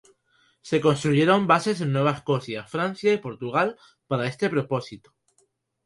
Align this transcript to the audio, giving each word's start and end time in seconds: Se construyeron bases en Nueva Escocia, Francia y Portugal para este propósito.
Se 0.63 0.81
construyeron 0.81 1.45
bases 1.45 1.79
en 1.79 1.91
Nueva 1.93 2.09
Escocia, 2.13 2.63
Francia 2.65 3.13
y 3.13 3.19
Portugal 3.19 3.77
para 4.07 4.25
este 4.25 4.49
propósito. 4.49 5.13